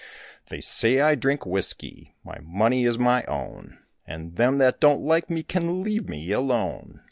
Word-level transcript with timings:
They 0.47 0.61
say 0.61 0.99
I 0.99 1.13
drink 1.13 1.45
whiskey; 1.45 2.15
my 2.23 2.39
money 2.41 2.85
is 2.85 2.97
my 2.97 3.23
own, 3.25 3.77
And 4.07 4.35
them 4.35 4.57
that 4.57 4.79
don't 4.79 5.03
like 5.03 5.29
me 5.29 5.43
can 5.43 5.83
leave 5.83 6.09
me 6.09 6.31
alone. 6.31 6.99